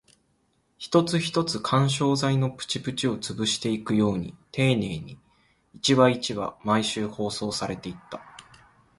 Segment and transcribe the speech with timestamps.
[0.79, 5.19] 一つ一つ、緩衝材のプチプチを潰していくように丁寧に、
[5.75, 8.19] 一話一話、毎週放送されていった